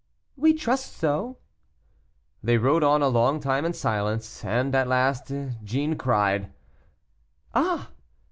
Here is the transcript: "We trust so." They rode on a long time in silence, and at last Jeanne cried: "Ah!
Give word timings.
"We 0.35 0.53
trust 0.55 0.97
so." 0.97 1.37
They 2.41 2.57
rode 2.57 2.81
on 2.83 3.03
a 3.03 3.07
long 3.07 3.39
time 3.39 3.65
in 3.65 3.73
silence, 3.73 4.43
and 4.43 4.73
at 4.73 4.87
last 4.87 5.31
Jeanne 5.63 5.95
cried: 5.95 6.51
"Ah! 7.53 7.91